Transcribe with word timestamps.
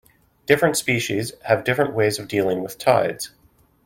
Different 0.47 0.77
species 0.77 1.31
have 1.43 1.63
different 1.63 1.93
ways 1.93 2.17
of 2.17 2.27
dealing 2.27 2.63
with 2.63 2.79
tides. 2.79 3.29